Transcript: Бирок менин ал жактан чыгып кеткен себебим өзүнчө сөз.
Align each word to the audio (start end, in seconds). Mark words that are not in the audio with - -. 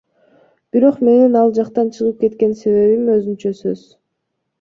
Бирок 0.77 0.95
менин 1.09 1.35
ал 1.41 1.53
жактан 1.57 1.91
чыгып 1.97 2.17
кеткен 2.23 2.55
себебим 2.63 3.13
өзүнчө 3.17 3.53
сөз. 3.61 3.85